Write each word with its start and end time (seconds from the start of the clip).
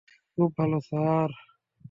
খুব 0.37 0.49
ভাল 0.57 0.71
স্যার। 0.81 1.29